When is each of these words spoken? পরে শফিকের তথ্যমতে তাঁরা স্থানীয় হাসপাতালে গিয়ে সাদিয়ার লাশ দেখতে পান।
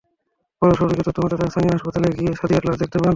পরে 0.61 0.73
শফিকের 0.79 1.05
তথ্যমতে 1.07 1.31
তাঁরা 1.31 1.51
স্থানীয় 1.51 1.73
হাসপাতালে 1.75 2.07
গিয়ে 2.17 2.31
সাদিয়ার 2.39 2.65
লাশ 2.67 2.75
দেখতে 2.81 2.97
পান। 2.97 3.09